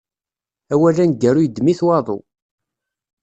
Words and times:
Awal 0.73 0.97
aneggaru 1.03 1.41
iddem-it 1.43 1.81
waḍu. 1.85 2.17